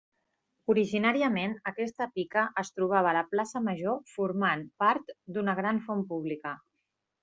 Originàriament 0.73 1.53
aquesta 1.73 2.07
pica 2.17 2.47
es 2.63 2.73
trobava 2.79 3.13
a 3.13 3.15
la 3.19 3.25
plaça 3.35 3.63
major 3.69 4.03
formant 4.17 4.67
part 4.85 5.19
d'una 5.35 5.61
gran 5.65 5.89
font 5.89 6.07
pública. 6.13 6.61